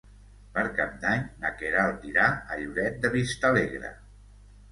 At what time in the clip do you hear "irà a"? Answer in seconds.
2.11-2.59